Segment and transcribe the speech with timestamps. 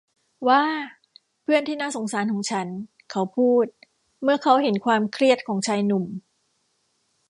[0.47, 0.63] ว้า
[1.41, 2.67] เพื่อนที่น่าสงสารของฉัน
[3.11, 3.65] เขาพูด
[4.23, 6.05] เมื่อเค้าเห็นความเครียดของชายหนุ่ม